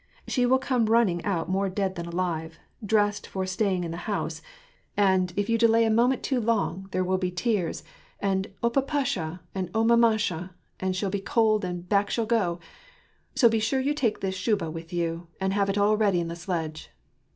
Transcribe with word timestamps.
"She 0.27 0.47
will 0.47 0.57
come 0.57 0.87
running 0.87 1.23
out 1.25 1.47
more 1.47 1.69
dead 1.69 1.93
than 1.93 2.07
alive, 2.07 2.57
dressed 2.83 3.27
for 3.27 3.45
staying 3.45 3.83
in 3.83 3.91
the 3.91 3.97
house, 4.09 4.41
and 4.97 5.29
374 5.29 5.29
^^^ 5.29 5.29
A^I> 5.29 5.29
PEA 5.29 5.37
en. 5.37 5.43
if 5.43 5.49
you 5.51 5.57
delay 5.59 5.85
a 5.85 5.95
moment 5.95 6.23
too 6.23 6.41
long 6.41 6.89
there 6.89 7.03
will 7.03 7.19
be 7.19 7.29
tears, 7.29 7.83
and 8.19 8.45
'0 8.63 8.71
papasha!' 8.71 9.41
and' 9.53 9.69
O 9.75 9.83
mamasha!' 9.85 10.49
and 10.79 10.95
she'll 10.95 11.11
be 11.11 11.19
cold, 11.21 11.63
and 11.63 11.87
back 11.87 12.09
she'll 12.09 12.25
go. 12.25 12.59
So 13.35 13.47
be 13.47 13.59
sure 13.59 13.79
you 13.79 13.93
take 13.93 14.21
this 14.21 14.33
shuba 14.33 14.71
with 14.71 14.91
you, 14.91 15.27
and 15.39 15.53
have 15.53 15.69
it 15.69 15.77
all 15.77 15.95
ready 15.95 16.19
in 16.19 16.29
the 16.29 16.35
sledge." 16.35 16.89